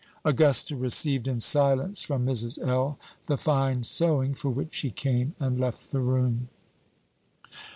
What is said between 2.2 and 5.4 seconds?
Mrs. L. the fine sewing for which she came,